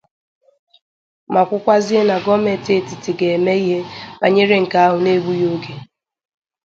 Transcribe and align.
ma 1.33 1.41
kwukwazie 1.47 1.99
na 2.09 2.17
gọọmenti 2.25 2.69
etiti 2.79 3.11
ga-eme 3.19 3.53
ihe 3.63 3.79
bànyere 4.19 4.55
nke 4.63 4.77
ahụ 4.85 4.97
n'egbughị 5.01 5.43
oge 5.53 5.73